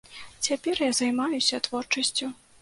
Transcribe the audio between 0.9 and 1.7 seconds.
займаюся